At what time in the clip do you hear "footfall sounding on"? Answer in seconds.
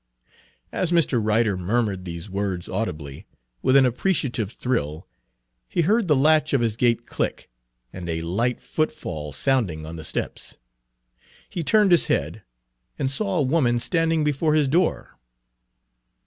8.59-9.97